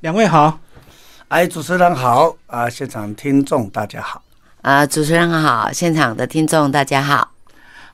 [0.00, 0.60] 两位好，
[1.26, 4.22] 哎，主持人好啊，现场听众大家好
[4.62, 7.32] 啊，主持人好，现场的听众大家好。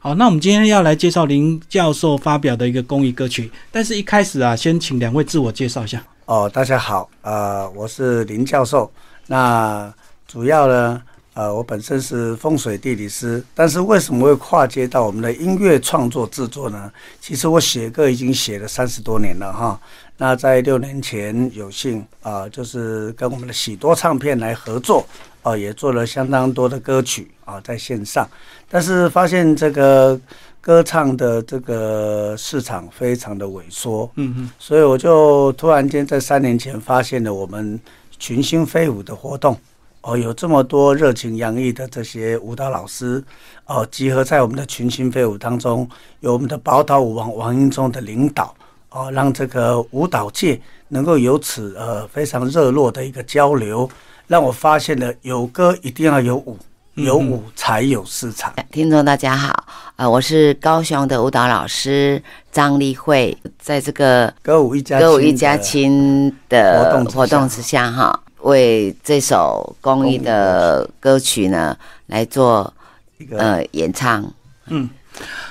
[0.00, 6.04] 好，那我们今天要来介绍林教授发表的一个公益歌曲，但是一开始啊，先请两位自我介绍一下。
[6.26, 8.92] 哦，大家好，呃，我是林教授。
[9.28, 9.90] 那
[10.28, 11.00] 主要呢，
[11.34, 16.90] 呃，我本身是风水地理师，但是为什么会跨界到我们的音乐创作制作呢？
[17.20, 19.78] 其实我写歌已经写了三十多年了哈。
[20.16, 25.04] 那在六年前有幸啊，就是跟我们的喜多唱片来合作，
[25.42, 28.28] 哦，也做了相当多的歌曲啊，在线上。
[28.70, 30.18] 但是发现这个
[30.60, 37.78] 歌唱的这个市场非常的萎缩，嗯嗯，所以我就突然间在三年前发现了我们
[38.20, 39.58] 群星飞舞的活动，
[40.06, 43.24] 哦，有这么多热情洋溢的这些舞蹈老师，
[43.64, 45.88] 哦，集合在我们的群星飞舞当中，
[46.20, 48.54] 有我们的宝岛舞王王英忠的领导。
[48.90, 53.90] 哦，让这个舞蹈界能够由此呃非常热络的一个交流，
[54.28, 56.56] 让我发现了有歌一定要有舞，
[56.94, 58.54] 有舞才有市场。
[58.70, 59.64] 听众大家好，
[59.96, 72.72] 呃，我是高雄的舞蹈老师张丽慧，在这个歌舞一家歌舞一家亲的活动活动之下哈，为这首公益的歌曲呢来做
[73.18, 74.24] 一个呃演唱，
[74.68, 74.88] 嗯。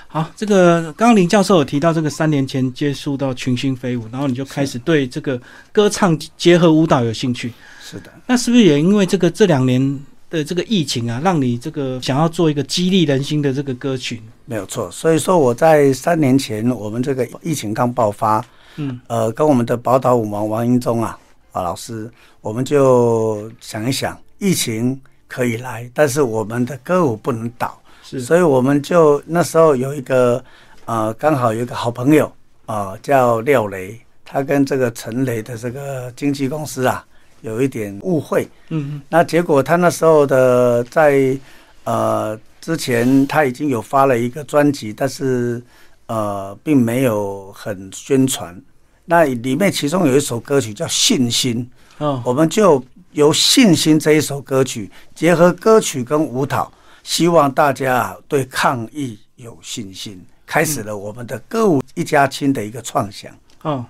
[0.07, 7.51] 好，这个刚刚林教授有提到，这个三年前接触到群星飞舞，然后你就开始对这个歌唱结合舞蹈有兴趣。
[7.81, 9.99] 是的，那是不是也因为这个这两年
[10.29, 14.21] 的这个疫情啊，让你这个想要做一个激励人心的这个歌曲？
[14.45, 21.17] 没有错，所以说我在三年前，我们这个疫情刚爆发，嗯，呃，跟我们的宝岛舞王王英忠啊
[21.53, 27.79] 啊老师，我们就想一想，疫情可以来，但是我们的歌舞不能倒。
[28.03, 30.43] 是所以我们就那时候有一个，
[30.85, 32.29] 呃，刚好有一个好朋友
[32.65, 37.05] 啊，叫廖雷，他跟这个陈雷的这个经纪公司啊，
[37.41, 38.43] 有一点误会。
[38.69, 39.01] 嗯嗯。
[39.07, 41.37] 那结果他那时候的在
[41.85, 45.61] 呃之前他已经有发了一个专辑，但是
[46.07, 48.59] 呃并没有很宣传。
[49.05, 51.69] 那里面其中有一首歌曲叫《信心》，
[52.03, 56.71] 哦，我们就由《信心》这一首歌曲结合歌曲跟舞蹈。
[57.03, 63.29] 希望大家对抗疫有信心，开始了我们的歌舞一家亲的一个创想。
[63.63, 63.85] 哦，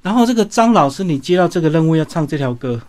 [0.00, 2.80] 然后这个张老师，你接到这个任务要唱这条歌，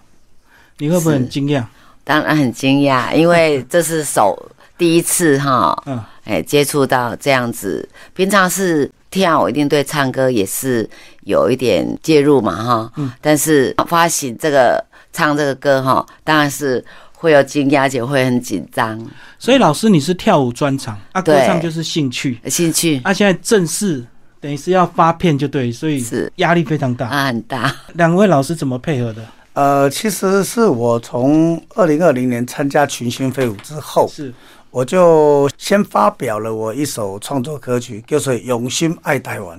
[0.77, 1.65] 你会不会很惊讶？
[2.05, 10.89] 当然很惊讶，因为这是首第一次哈，嗯，哎，接触到这样子，平常是跳，一定对唱歌也是
[11.21, 14.83] 有一点介入嘛哈，嗯，但是发行这个
[15.13, 16.83] 唱这个歌哈，当然是。
[17.17, 19.01] 会有惊讶，且会很紧张。
[19.39, 23.01] 所以老师，你是跳舞专长，啊，歌唱就是兴趣，兴趣。
[23.03, 24.05] 啊，现在正式
[24.39, 27.73] 等于是要发片，就对，所以是压力非常大，啊，很大。
[27.93, 29.25] 两位老师怎么配合的？
[29.53, 34.31] 呃，其实是我从二零二零年参加群星飞舞之后，是
[34.75, 39.57] 我就先发表了我一首创作歌曲，就是《永心爱台湾》。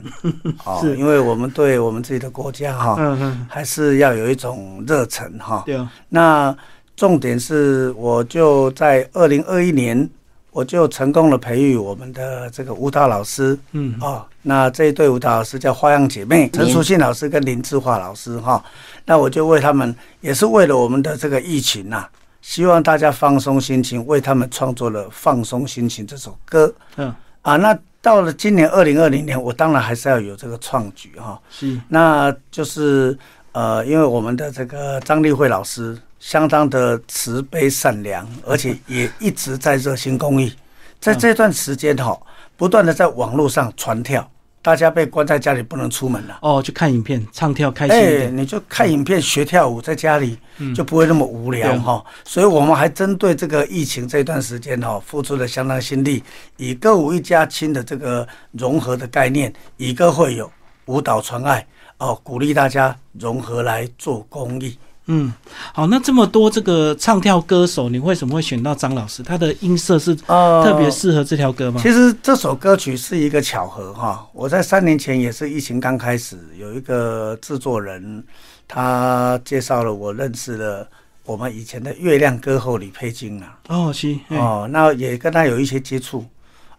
[0.67, 5.63] 哦，因为我们对我们自己的国家哈，嗯嗯，还是要有一种热忱哈。
[5.65, 6.55] 对啊，那。
[6.97, 10.09] 重点是，我就在二零二一年，
[10.51, 18.65] 我就成功的培育我们的这个舞蹈老师，嗯，哦，那这一对舞蹈老师叫花样姐妹，陈淑信老师跟林志华老师，哈，
[19.05, 22.07] 那我就为他们，也是为了我们的这个疫情呐，
[22.47, 27.13] 希望大家放松心情，为他们创作了《放松心情》这首歌，嗯，
[27.43, 33.19] 啊，那到了今年二零二零年，我当然还是要有这个创举，哈，是，那就是，
[33.51, 35.99] 呃，因为我们的这个张立慧老师。
[36.19, 40.53] 相当的慈悲善良， 而且也一直在热心公益。
[40.99, 42.19] 在这段时间哈，
[42.57, 44.29] 不断的在网络上传跳，
[44.67, 46.41] 大家被关在家里不能出门了。
[46.43, 50.37] 哦，去看影片唱跳开心哎，你就看影片学跳舞，在家里
[50.75, 52.05] 就不会那么无聊哈。
[52.25, 56.21] 所以我们还针对这个疫情这段时间哈，付出了相当心力，
[56.57, 60.51] 以歌舞一家亲的这个融合的概念，以歌会友，
[60.87, 61.65] 舞蹈传爱
[61.99, 64.77] 哦，鼓励大家融合来做公益。
[65.09, 65.33] 嗯，
[65.73, 69.23] 好，那这么多这个唱跳歌手，你为什么会选到张老师？
[69.23, 71.81] 他的音色是特别适合这条歌吗？
[71.81, 74.27] 其实这首歌曲是一个巧合哈。
[74.33, 78.25] 我在三年前也是疫情刚开始，有一个制作人，
[78.67, 80.89] 他介绍了我认识了
[81.25, 83.59] 我们以前的月亮歌后李佩金啊。
[83.69, 86.25] 哦，是哦，那也跟他有一些接触。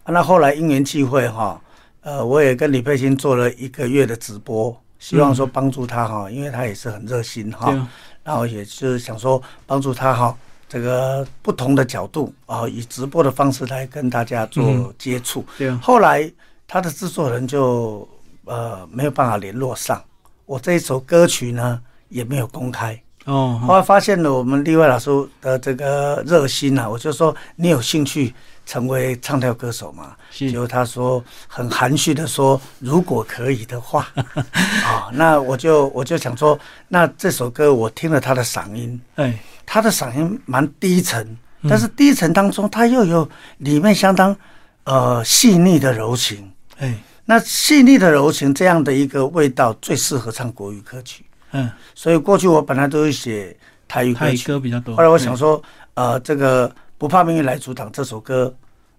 [0.04, 1.58] 那后来因缘际会哈，
[2.02, 7.88] 呃，我也跟李佩金做了一个月的直播，希望说帮助他哈，因为他也是很热心哈。
[8.28, 10.36] 然后也是想说帮助他哈，
[10.68, 15.42] 这个不同的角度啊，以直播的方式来跟大家做接触。
[15.56, 15.70] 对。
[15.76, 16.30] 后来
[16.66, 18.06] 他的制作人就
[18.44, 20.04] 呃没有办法联络上，
[20.44, 21.80] 我这一首歌曲呢
[22.10, 23.02] 也没有公开。
[23.28, 25.10] 哦，后来发现了我们另外老师
[25.42, 28.32] 的这个热心啊，我就说你有兴趣
[28.64, 30.16] 成为唱跳歌手吗？
[30.32, 34.08] 结果他说很含蓄的说，如果可以的话，
[34.82, 36.58] 啊， 那我就我就想说，
[36.88, 41.36] 那这首歌我听了他的嗓音，哎，他的嗓音蛮低沉，
[41.68, 43.28] 但是低沉当中他又有
[43.58, 44.34] 里面相当
[44.84, 46.94] 呃细腻的柔情，哎，
[47.26, 51.26] 那细腻的柔情这样的一个味道，最适合唱国语歌曲。
[51.52, 53.56] 嗯，所以过去我本来都是写
[53.86, 54.96] 台语歌歌比较多。
[54.96, 55.62] 后来我想说，
[55.94, 58.54] 呃，这个不怕命运来阻挡这首歌，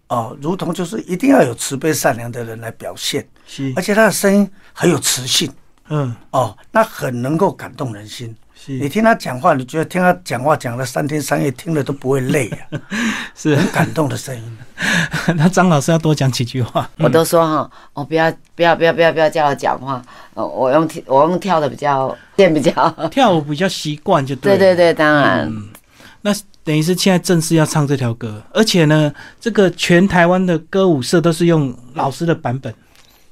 [0.08, 5.52] 哦，如同就是一定要有慈悲善良的人来表现，是，而且他的声音很有磁性，
[5.90, 8.36] 嗯，哦，那很能够感动人心。
[8.66, 12.80] 你听他讲话，你觉得听他讲话讲了三天三夜，听了都不会累啊，
[13.34, 14.58] 是很感动的声音。
[15.36, 16.90] 那张老师要多讲几句话。
[16.98, 20.02] 我都说哈，我不要不要不要不要不要叫我讲话，
[20.34, 24.58] 我用跳我用跳的比较练比较 跳舞比较习惯就对。
[24.58, 25.52] 对对对，当然。
[26.22, 26.32] 那
[26.64, 32.74] 等于是现在正式要唱这条歌，而且呢，这个全台湾的歌舞社都是用老师的版本，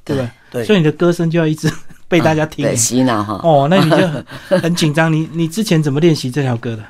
[0.05, 0.29] 对不对？
[0.63, 0.65] 对。
[0.65, 1.71] 所以你的歌声就要一直。
[2.07, 4.25] 被大家听洗脑哈哦，那你就很
[4.61, 5.11] 很紧张。
[5.11, 6.83] 你你之前怎么练习这条歌的？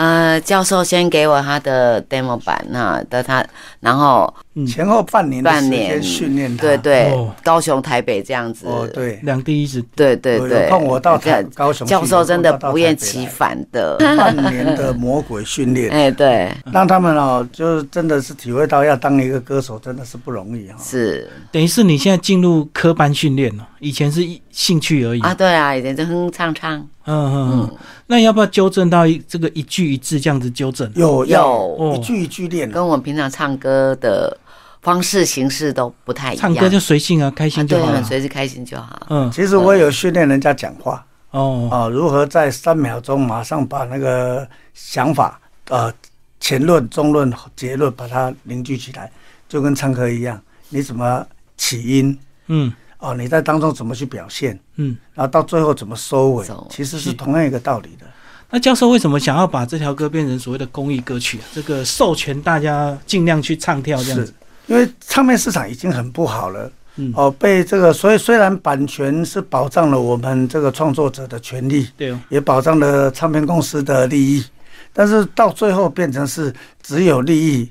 [0.00, 3.44] 呃，教授先给我他的 demo 版那的他，
[3.80, 4.32] 然后
[4.66, 8.66] 前后半年半年训练他，对对，高雄台北这样子。
[8.66, 9.84] 哦，对，两地一直。
[9.94, 11.20] 对对对，碰我到
[11.54, 13.98] 高雄，教授真的不厌其烦的。
[14.16, 21.28] 半年的魔鬼训练， 哎对，让他们哦，就是真的是体会到要当一个歌手真的是不容易哈，是。
[21.52, 25.20] 等于是你现在进入科班训练了，以前是兴趣而已。
[25.20, 26.88] 啊，对啊，以前就哼哼唱唱。
[27.10, 27.76] 嗯嗯嗯，
[28.06, 30.90] 那要不要纠正到一这个一句一字这样子纠正？
[30.94, 34.36] 有有，一句一句练，跟我们平常唱歌的
[34.80, 36.40] 方式形式都不太一样。
[36.40, 39.06] 唱歌就随性啊，开心就好，随时开心就好。
[39.10, 45.92] 嗯，其实我有训练人家讲话哦啊，如何在三秒钟马上把那个想法呃
[46.38, 49.10] 前论、中论、结论把它凝聚起来，
[49.48, 52.18] 就跟唱歌一样，你怎么起音？
[52.46, 52.72] 嗯。
[53.00, 54.58] 哦，你在当中怎么去表现？
[54.76, 56.46] 嗯，然后到最后怎么收尾？
[56.68, 58.06] 其实是同样一个道理的。
[58.50, 61.40] 那教授为什么想要把这条歌变成所谓的公益歌曲？
[61.54, 64.34] 这个授权大家尽量去唱跳这样子？
[64.66, 66.70] 因为唱片市场已经很不好了。
[66.96, 74.44] 嗯，哦，被这个，所以虽然版权是保障了我们这个创作者的权利，对，也保障了唱片公司的利益，
[74.92, 77.70] 但是到最后变成是只有利益。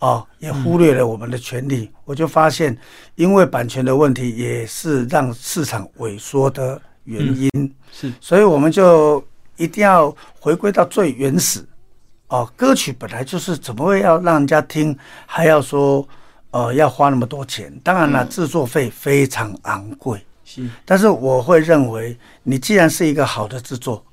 [0.00, 2.76] 哦，也忽略了我们的权利，我就发现，
[3.14, 7.74] 因为版权的问题，也是让市场萎缩的原因。
[7.92, 9.24] 是，所以我们就
[9.56, 11.64] 一定要回归到最原始。
[12.26, 16.04] 哦，歌曲本来就是怎么会要让人家听，还要说，
[16.50, 17.72] 呃，要花那么多钱？
[17.84, 20.20] 当然了，制作费非常昂贵。
[20.44, 24.04] 是，但是我会认为，你既然是一个好的制作，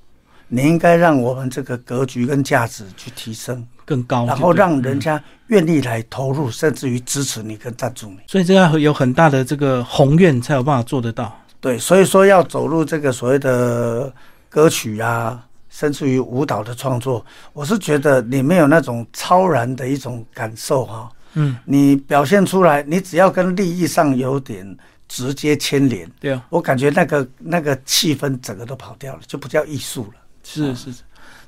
[0.47, 3.65] 你应该让我们这个格局跟价值去提升。
[3.85, 8.17] 更高，然后让人家愿意来投入，甚至于支持你跟赞助你。
[8.27, 11.33] 所以这要有很大的这个宏愿，才有办法做得到。
[11.61, 14.13] 对，所以说要走入这个所谓的
[14.49, 21.09] 歌曲啊，甚至于舞蹈的创作，我是觉得你没有那种超然的一种感受哈。
[21.35, 24.77] 嗯，你表现出来，你只要跟利益上有点
[25.07, 30.19] 直接牵连，对啊，我感觉那个那个气氛整个都跑掉了，就不叫艺术了。
[30.47, 30.99] 是是是。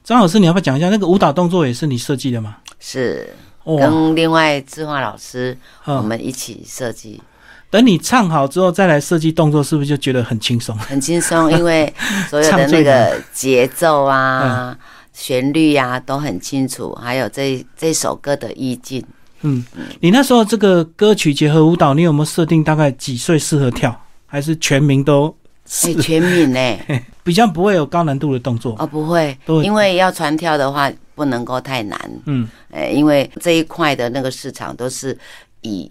[0.04, 2.58] 张老师，你要不要讲一下那个舞蹈动作也是你设计的吗？
[2.79, 7.22] 是，跟另外志华老师我们一起设计。
[7.70, 10.75] 等你唱好之后再来设计动作，是不是就觉得很轻松？
[10.77, 11.94] 很轻松， 因为
[12.27, 14.75] 所有的那个节奏啊、
[15.13, 19.06] 旋律呀都很清楚，还有这这首歌的意境。
[19.41, 19.63] 嗯，
[20.00, 23.96] 你那时候这个歌曲结合舞蹈，你有没有设定大概几岁适合跳？
[24.25, 25.36] 还是全民都？
[25.69, 26.79] 是 全民呢，
[27.23, 28.75] 比较不会有高难度的动作。
[28.79, 35.15] 哦，不会，因为要传跳的话不能够太难，嗯，哎，因为这一块的那个市场都是
[35.61, 35.89] 以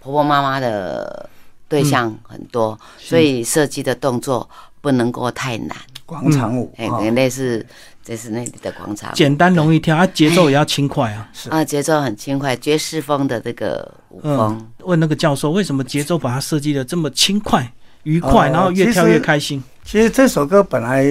[0.00, 1.30] 婆婆妈妈的
[1.68, 4.48] 对象很多，所以设计的动作
[4.80, 5.76] 不能够太难。
[6.04, 7.64] 广场舞，哎，类似
[8.02, 14.68] 这是那里的广场，简单容易跳，啊，节奏也要轻快啊，是 啊，节奏很轻快，爵士风的这个舞风。
[14.78, 17.72] 问那个教授，为什么节奏把它设计的这么轻快？
[18.04, 19.62] 愉快，然后越跳越开心。
[19.84, 21.04] 其实这首歌本来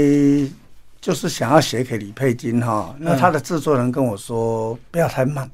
[1.01, 5.49] 就是想要写给李佩金哈，那他的制作人跟我说不要太慢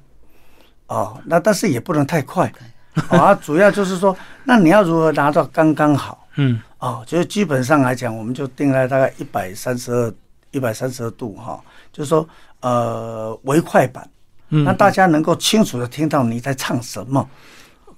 [0.88, 2.52] 哦，那但是也不能太快
[3.10, 3.34] 啊。
[3.36, 6.28] 主要就是说，那你要如何拿到刚刚好？
[6.36, 10.14] 嗯，哦，就是基本上来讲，我们就定在大概一百三十二、
[10.52, 11.60] 一百三十二度哈，
[11.92, 12.28] 就是说
[12.62, 14.08] 呃，为快板，
[14.50, 17.28] 那大家能够清楚的听到你在唱什么。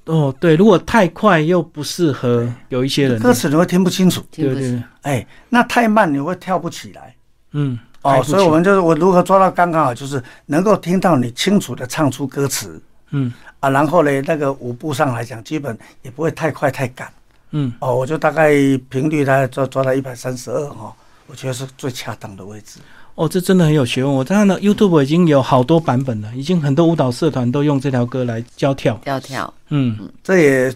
[0.07, 4.23] 哦，对，如果太快又不适合有一些人，歌词你会听不清楚。
[4.31, 7.15] 对对，哎，那太慢你会跳不起来。
[7.51, 12.81] 嗯，哦，所以我们就是我如何抓到刚刚好，就是能够听到你清楚的唱出歌词。
[13.11, 17.11] 嗯，啊，然后呢，那个舞步上来讲，基本也不会太快太赶。
[17.51, 18.51] 嗯，哦，我就大概
[18.89, 20.93] 频率大概抓抓到一百三十二哈，
[21.27, 22.79] 我觉得是最恰当的位置。
[23.17, 24.13] 哦，这真的很有学问。
[24.13, 28.95] 我看到 YouTube 已经有好多版本了，已经很多舞蹈社团都用这条歌来教跳。
[29.03, 30.71] 教跳，嗯，这也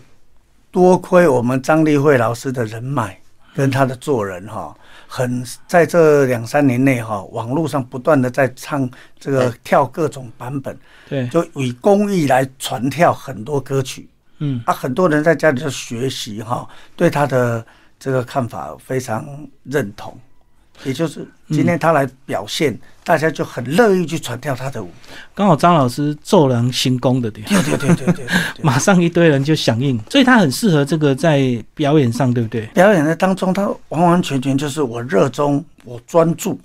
[0.71, 3.15] 多亏我们张立慧老师的人脉
[3.53, 10.75] 跟他的做人哈，很在这两三年内哈，网络上不断的在唱这个跳各种版本，
[11.07, 14.09] 对，就以公益来传跳很多歌曲。
[14.39, 17.63] 嗯，啊，很多人在家里就学习哈，对他的
[17.99, 19.23] 这个看法非常
[19.61, 20.19] 认同。
[20.83, 24.89] 也就是今天他来表现，大家就很乐意去传跳他的舞。
[25.35, 28.25] 刚好张老师骤然行功的对对对对对，
[28.61, 32.65] 马上一堆人就响应，所以他很适合这个在表演上，对不对？
[32.67, 36.59] 表演的当中，他完完全全就是我热衷，我专注，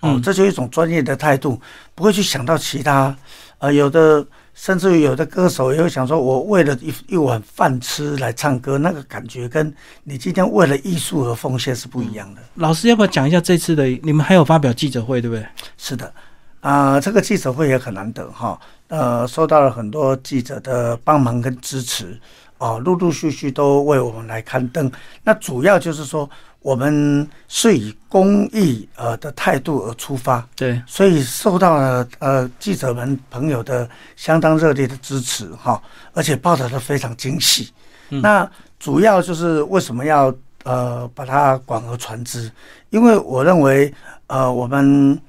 [0.00, 1.60] 哦，这就一种专业的态度，
[1.94, 3.16] 不会去想到其他，
[3.58, 4.26] 呃，有的。
[4.54, 13.84] 甚至于有的歌手也会想说：“我为了一一碗饭吃来唱歌，那个感觉跟你今天为了艺术而奉献是不一样的。”老师要不要讲一下这次的？
[14.02, 15.44] 你们还有发表记者会，对不对？
[15.76, 16.12] 是的，
[16.60, 18.58] 啊，这个记者会也很难得哈。
[18.88, 22.18] 呃，受到了很多记者的帮忙跟支持，
[22.58, 24.90] 哦，陆陆续续都为我们来刊登。
[25.24, 26.30] 那主要就是说。
[26.64, 35.80] 我们是以公益呃的态度而出发，对，所以受到了呃记者们朋友的相当热烈的支持哈，
[36.14, 37.70] 而且报道的非常精细。
[38.08, 42.50] 那主要就是为什么要呃把它广而传之？
[42.88, 43.92] 因为我认为
[44.28, 45.20] 呃我们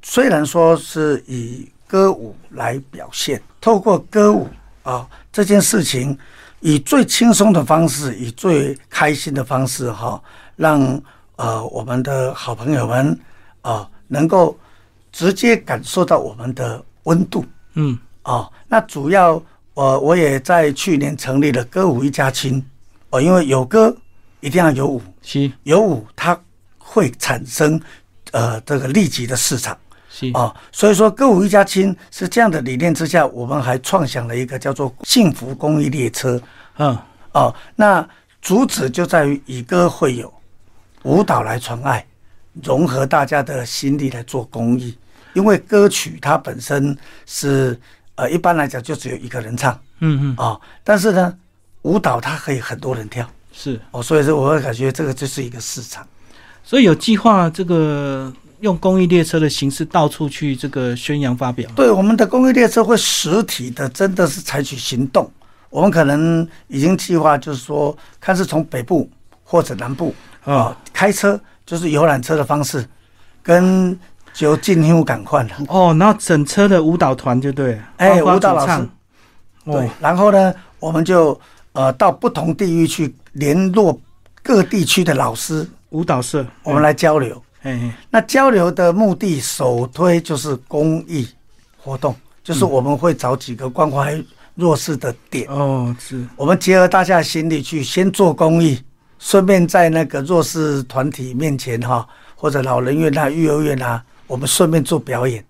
[0.00, 4.46] 虽然说是以歌舞来表现，透过歌舞
[4.84, 6.16] 啊这件事情，
[6.60, 10.22] 以最轻松的方式，以最开心的方式哈。
[10.56, 11.00] 让
[11.36, 13.18] 呃我们的好朋友们
[13.62, 14.56] 啊能够
[15.10, 17.44] 直接感受到我们的温度，
[17.74, 17.98] 嗯。
[18.22, 19.42] 啊，那主要
[19.74, 22.64] 我我也在去年成立了歌舞一家亲。
[23.10, 23.94] 哦，因为有歌
[24.38, 26.40] 一定要有舞，是，有舞它
[26.78, 27.80] 会产生
[28.30, 29.76] 呃这个立即的市场，
[30.08, 30.30] 是。
[30.34, 36.40] 啊，所以说歌舞一家亲是这样的理念之下，我们还创想了一个叫做幸福公益列车，
[36.78, 36.96] 嗯。
[37.32, 38.08] 哦，那
[38.40, 40.32] 主旨就在于以歌会友。
[41.04, 42.04] 舞蹈来传爱，
[42.62, 44.96] 融合大家的心力来做公益。
[45.34, 47.78] 因为歌曲它本身是
[48.16, 51.34] 呃，一般来讲就只有一个人唱，嗯嗯啊，但是呢，
[51.82, 56.06] 舞蹈它可以很多人跳，是哦，所以说我会感觉这个就是一个市场。
[56.62, 58.30] 所以有计划这个
[58.60, 61.68] 用公益列车的形式到处去这个宣扬发表。
[61.74, 65.28] 对，我们的公益列车会实体的，真的是采取行动。
[65.70, 69.10] 我们可能已经计划，就是说，看是从北部
[69.42, 70.14] 或者南部。
[70.44, 72.84] 啊，开车就是游览车的方式，
[73.42, 73.98] 跟
[74.32, 75.50] 就进入赶快了。
[75.68, 78.88] 哦，然后整车的舞蹈团就对，哎，舞蹈老师，
[79.64, 81.38] 对，然后呢，我们就
[81.72, 83.98] 呃到不同地域去联络
[84.42, 87.40] 各地区的老师舞蹈社，我们来交流。
[87.62, 91.28] 哎，那交流的目的首推就是公益
[91.76, 94.20] 活动，就是我们会找几个关怀
[94.56, 95.46] 弱势的点。
[95.48, 98.82] 哦，是我们结合大家的心力去先做公益。
[99.22, 105.42] 顺便在那个弱势团体面前哈，或者老人院啊、育儿院啊，我们顺便做表演。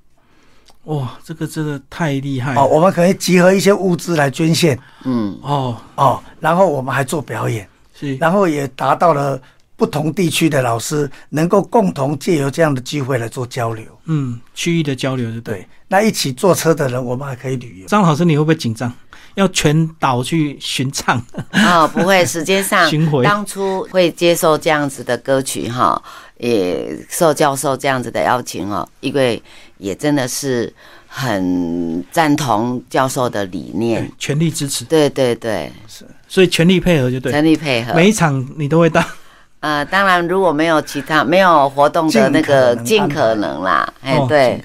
[0.85, 2.67] 哇，这个真的太厉害哦！
[2.67, 4.79] 我们可以集合一些物资来捐献。
[5.05, 9.41] 嗯，哦哦，然后我们还做表演，是，然后也达到了
[9.83, 13.85] 不同地区的老师能够共同借由这样的机会来做交流。
[14.05, 15.67] 嗯，区域的交流，对。
[15.89, 17.89] 那一起坐车的人，我们还可以旅游。
[17.89, 18.95] 张老师，你会不会紧张？
[19.35, 21.21] 要全岛去巡唱
[21.51, 21.85] 啊？
[21.93, 23.25] 不会，时间上 巡回。
[23.25, 26.01] 当初会接受这样子的歌曲哈，
[26.39, 29.43] 也受教授这样子的邀请哦，因为
[29.79, 30.73] 也真的是
[31.09, 34.85] 很赞同教授的理念，全力支持。
[34.85, 39.05] 对对对，是，所以全力配合就对，全力配合，每一场你都会到。
[39.63, 44.63] 呃，当然如果没有其他没有活动的那个，尽可能啦，哎，对。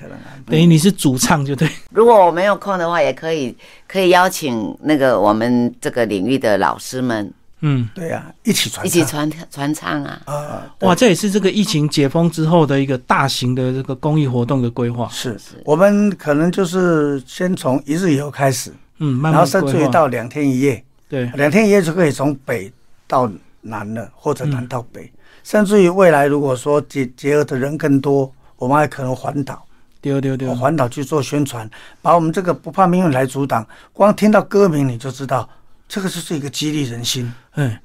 [0.49, 1.69] 等于你是主唱就对。
[1.91, 7.31] 如果我没有空的话，也可以可以邀请那个我们这个领域的老师们。
[7.59, 10.21] 嗯，对呀，一起传一起传传唱啊。
[10.25, 15.09] 啊，哇，这也是这个疫情解封之后的一个大型的这个公益活动的规划。
[15.11, 20.81] 是是，我们可能就是先从一日游开始，嗯，慢慢然后甚至于到两天一夜。
[21.09, 22.71] 对，两天一夜就可以从北
[23.05, 23.29] 到
[23.67, 25.12] 南了，或者南到北，
[25.43, 29.63] 甚至于未来如果说结结合的人更多，我们还可能环岛。
[30.00, 30.53] 丢丢丢！
[30.55, 31.69] 环岛去做宣传，
[32.01, 33.67] 把我们这个不怕命运来阻挡。
[33.91, 35.50] 光听到歌名你就知道，
[35.88, 37.33] 这个就是一个激励人心。
[37.55, 37.75] 嗯。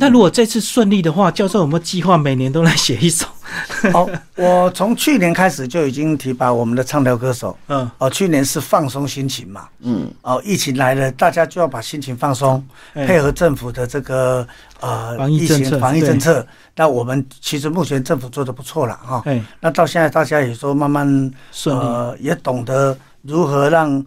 [0.00, 3.26] 那如果这次顺利的话，教授有没有计划每年都来写一首？
[3.92, 7.58] 哦，我从去年开始就已经提拔我们的唱跳歌手。
[7.66, 9.68] 嗯，哦，去年是放松心情嘛。
[9.80, 12.64] 嗯，哦，疫情来了，大家就要把心情放松，
[12.94, 14.46] 配合政府的这个
[14.78, 15.78] 呃防疫政策。
[15.80, 19.24] 防疫政策，那我们其实目前政府做的不错了哈。
[19.58, 21.32] 那到现在大家也说慢慢
[21.64, 24.04] 呃也懂得如何让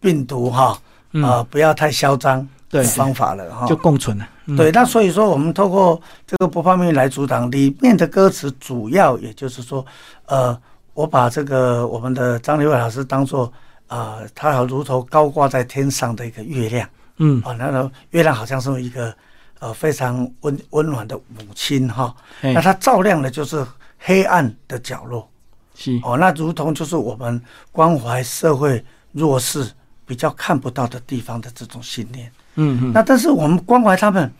[0.00, 0.78] 病毒哈
[1.24, 2.46] 啊不要太嚣张。
[2.72, 2.82] 对。
[2.84, 4.26] 方法了哈，就共存了。
[4.56, 9.84] 对，那所以说我们透过这个不放命来阻挡里面的歌词，主要也就是说，
[10.24, 10.58] 呃，
[10.94, 13.52] 我把这个我们的张立伟老师当做
[13.88, 16.88] 啊，他好如同高挂在天上的一个月亮，
[17.18, 19.14] 嗯，啊，那个月亮好像是一个
[19.60, 23.64] 呃非常温温暖的母亲哈，那它照亮的就是
[23.98, 25.28] 黑暗的角落，
[25.74, 26.00] 是。
[26.02, 29.70] 哦，那如同就是我们关怀社会弱势
[30.06, 32.32] 比较看不到的地方的这种信念。
[32.56, 34.30] 嗯，那但是我们关怀他们，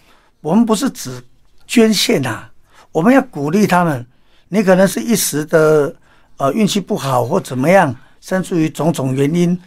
[0.41, 1.23] 我们不是只
[1.67, 2.51] 捐献啊，
[2.91, 4.05] 我们要鼓励他们。
[4.49, 5.95] 你可能是一时的
[6.37, 9.59] 呃运气不好或怎么样，甚至于种种原因，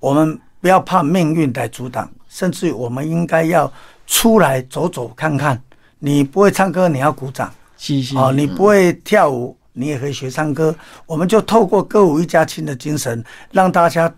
[0.00, 3.72] 我们不要怕命运来阻挡，甚至于我们应该要
[4.06, 5.62] 出来走走看看。
[6.00, 7.48] 你不会唱歌，你要鼓掌；
[8.16, 10.74] 哦，你不会跳舞，你也可以学唱歌。
[11.06, 14.12] 我们就透过歌舞一家亲的精神，让大家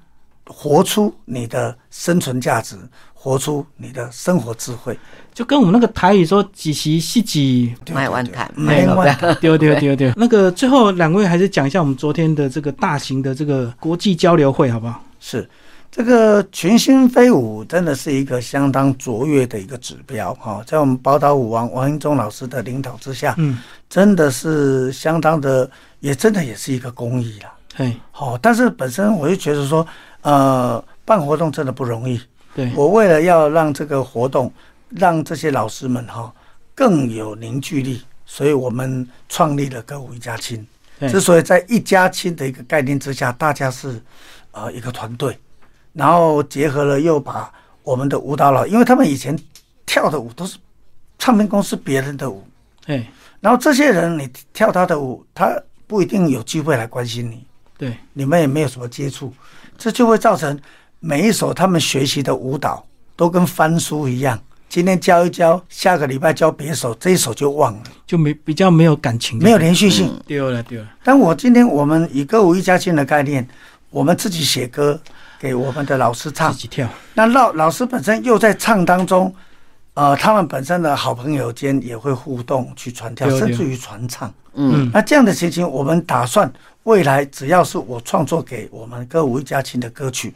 [0.47, 2.79] 活出你的生存价值。
[3.25, 4.95] 活出你的生活智慧，
[5.33, 10.13] 就跟我们那个台语说几席是几卖万台，卖万台，丢丢丢丢。
[10.15, 15.03] 那个最后两位还是讲一下我们昨天的这个大型的这个国际交流会好不好？
[15.21, 15.49] 是
[15.91, 27.49] 这个群星飞舞真的是一个相当卓越的一个指标哈，在我们宝岛舞王王英忠老师的领导之下，嗯，真的是相当的，也真的也是一个公益了。
[27.77, 29.87] 哎，好，但是本身我就觉得说，
[30.21, 32.21] 呃，办活动真的不容易。
[32.77, 34.53] 我为了要让这个活动，
[34.91, 36.33] 让这些老师们哈
[36.75, 40.65] 更有凝聚力，所以我们创立了歌舞一家亲。
[41.11, 44.01] 之所以在一家亲的一个概念之下，大家是
[44.53, 45.37] 呃一个团队，
[45.93, 47.53] 然后结合了又把
[47.83, 49.37] 我们的舞蹈老，因为他们以前
[49.85, 50.57] 跳的舞都是
[51.19, 52.47] 唱片公司别人的舞，
[52.87, 53.05] 对，
[53.41, 57.45] 然后这些人你跳他的舞，他不一定有机会来关心你，
[57.77, 59.35] 对，你们也没有什么接触，
[59.77, 60.59] 这就会造成。
[61.07, 62.83] 每一首他们学习的舞蹈
[63.15, 64.41] 都跟翻书一样，
[64.71, 70.89] 今天教一教，下个礼拜教别首，这一首就忘了，就没比较没有感情，没有连续性，丢了丢了。
[71.05, 73.47] 但我今天我们以歌舞一家亲的概念，
[73.91, 74.99] 我们自己写歌
[75.39, 76.89] 给我们的老师唱，自己跳。
[77.13, 79.33] 那老老师本身又在唱当中，
[79.93, 84.33] 呃，他们本身的好朋友间也会互动去传跳，甚至于传唱。
[84.55, 86.51] 嗯，那这样的情形，我们打算
[86.85, 90.33] 未来只要是我创作给我们歌舞一家亲的歌曲。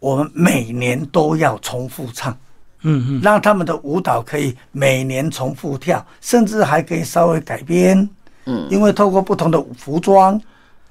[0.00, 2.36] 我们每年都要重复唱，
[2.82, 8.08] 嗯嗯，让他们的舞蹈可以每年重复跳，甚至还可以稍微改编，
[8.46, 10.40] 嗯，因为透过不同的服装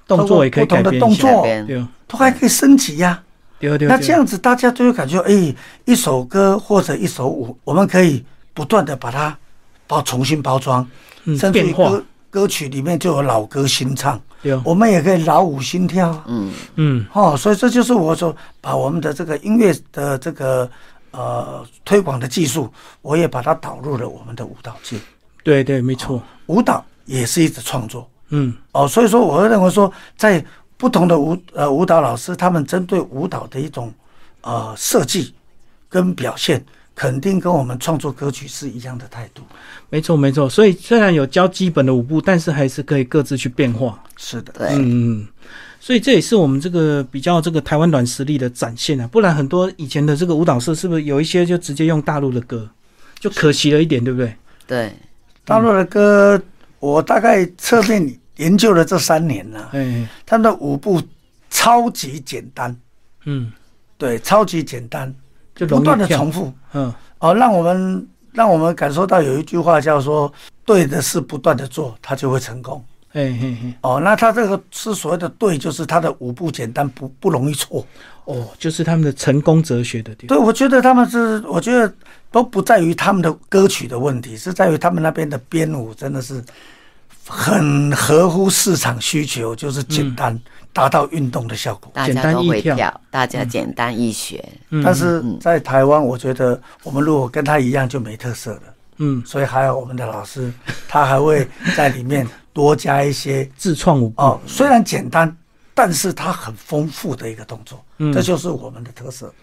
[0.08, 3.22] 动作也可以不同的动作，对，都还可以升级呀。
[3.60, 3.88] 对对。
[3.88, 5.54] 那这样子大家就会感觉，哎，
[5.86, 9.38] 一首歌或者一首舞，我们可以不断的把它
[9.86, 10.88] 包重新包装，
[11.38, 14.20] 甚至歌歌曲里面就有老歌新唱。
[14.63, 20.70] 我们也可以老舞新跳，嗯嗯，哦，所以这就是我说把我们的这个音乐的这个
[21.12, 24.98] 呃推广的技术，我也把它导入了我们的舞蹈界。
[25.44, 30.42] 对对，没错，舞蹈也是一直创作，嗯，哦，所以说我认为说，在
[30.78, 33.94] 不同的舞呃舞蹈老师，他们针对舞蹈的一种
[34.39, 35.34] 呃设计
[35.89, 36.63] 跟表现。
[36.99, 39.41] 肯定跟我们创作歌曲是一样的态度，
[39.89, 40.49] 没错没错。
[40.49, 44.03] 所以虽然有教基本的舞步，但是还是可以各自去变化。
[44.17, 45.25] 是的，对，嗯。
[45.79, 49.07] 所以这也是我们这个比较这个台湾软实力的展现啊。
[49.07, 52.69] 不然很多以前的这个舞蹈社是不是有一些就直接用大陆的歌，
[53.17, 54.35] 就可惜了一点，对不对？
[54.67, 54.93] 对，
[55.45, 56.41] 大陆的歌
[56.79, 59.69] 我大概侧面研究了这三年了。
[59.71, 61.01] 哎，他们的舞步
[61.49, 62.75] 超级简单，
[63.23, 63.49] 嗯，
[63.97, 65.15] 对，超级简单。
[65.67, 70.32] 就不断的重复，嗯，哦，让我们让我们感受到有一句话叫说
[70.63, 72.82] “对的事不断的做，它就会成功”。
[73.12, 77.86] 嘿嘿嘿，哦，那他这个是所谓的“对”，就是他的舞步简单，不不容易错。
[78.26, 80.38] 哦，就是他们的成功哲学的地方。
[80.38, 81.91] 对，我觉得他们是，我觉得
[82.32, 86.41] 都不在于他们的歌曲的问题，是在于他们那边的编舞真的是
[87.30, 90.38] 很合乎市场需求，就是简单。
[90.72, 94.48] 达到运动的效果，大家都会跳，大家简单易学。
[94.84, 98.62] 但是在台湾，我觉得我们如果跟他一样就没特色了。
[98.98, 100.54] 嗯，所以还有我们的老师，
[100.88, 104.39] 他还会在里面多加一些自创舞哦。
[104.46, 105.36] 虽然简单，
[105.74, 109.34] 但是它很丰富的一个动作，这就是我们的特色。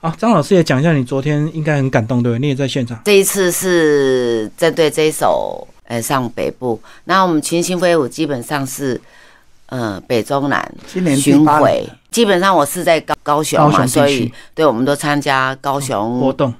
[0.00, 2.40] 好，张老师也讲一下，你昨天应该很感动，对不对？
[2.40, 3.00] 你也在现场。
[3.04, 6.80] 这一次是针对这一首，呃，上北部。
[7.04, 8.98] 那我们群星飞舞基本上是，
[9.66, 10.74] 呃，北中南
[11.14, 11.86] 巡回。
[12.10, 16.54] 基本上我是在高高雄嘛，所以对，我们都参加高雄活动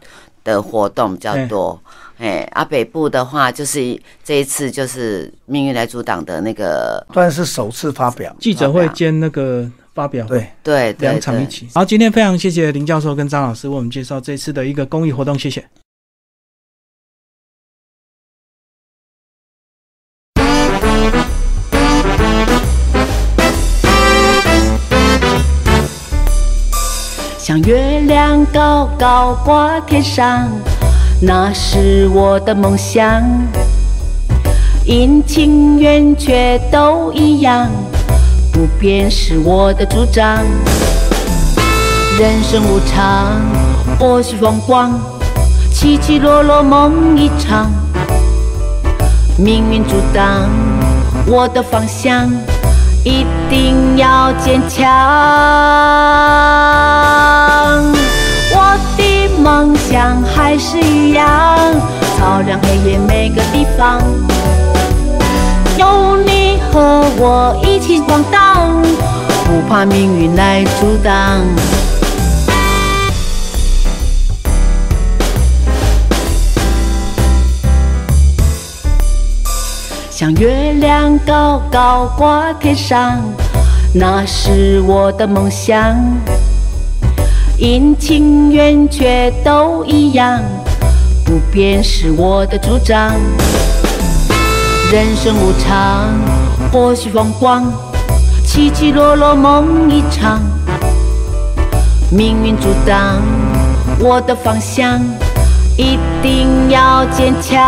[0.45, 1.81] 的活动比较多。
[2.19, 9.67] 哎，啊，北部的话就是这一次就是命运来阻挡的那个，算是首次发表记者会兼那个。
[9.95, 11.69] 发表对对两场一起。
[11.75, 15.63] 好，今天非常谢谢林教授跟张老师为我们介绍这次的一个公益活动，谢谢。
[28.53, 30.49] 高高挂天上，
[31.21, 33.23] 那是我的梦想。
[34.85, 37.69] 阴晴圆缺都一样。
[38.53, 40.39] 不变是我的主张。
[42.19, 43.41] 人生无常，
[43.99, 44.93] 或许风光，
[45.73, 47.71] 起起落落梦一场。
[49.39, 50.51] 命运阻挡
[51.27, 52.31] 我的方向，
[53.05, 54.87] 一定要坚强。
[59.43, 61.27] 梦想还是一样，
[62.17, 64.01] 照亮黑夜每个地方。
[65.77, 68.81] 有你和我一起闯荡，
[69.45, 71.41] 不怕命运来阻挡。
[80.09, 83.21] 像月亮高高挂天上，
[83.93, 85.97] 那是我的梦想。
[87.63, 90.41] 阴晴圆缺都一样，
[91.25, 93.13] 不变是我的主张。
[94.91, 96.09] 人生无常，
[96.73, 97.63] 或许风光，
[98.45, 100.41] 起起落落梦一场。
[102.11, 103.23] 命运阻挡
[104.01, 105.01] 我的方向，
[105.77, 107.63] 一定要坚强。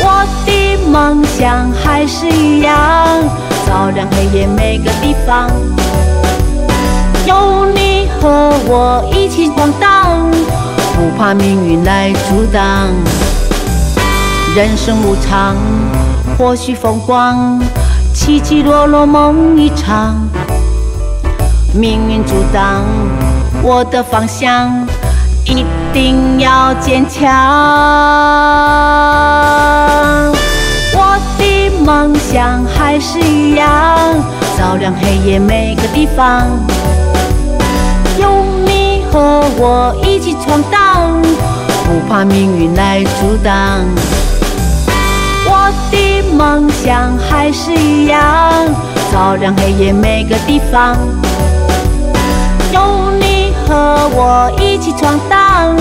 [0.00, 2.78] 我的梦想还是一样，
[3.66, 5.50] 照亮黑夜每个地方。
[7.28, 10.30] 有你和我一起闯荡，
[10.96, 12.88] 不怕命运来阻挡。
[14.56, 15.54] 人生无常，
[16.38, 17.60] 或许风光，
[18.14, 20.16] 起起落落梦一场。
[21.74, 22.82] 命运阻挡
[23.62, 24.88] 我的方向，
[25.44, 27.28] 一定要坚强。
[30.94, 33.68] 我的梦想还是一样，
[34.58, 36.48] 照亮黑夜每个地方。
[38.18, 41.22] 有你和我一起闯荡，
[41.84, 43.84] 不怕命运来阻挡。
[45.46, 48.20] 我的梦想还是一样，
[49.12, 50.96] 照亮黑夜每个地方。
[52.72, 55.76] 有你和我一起闯荡，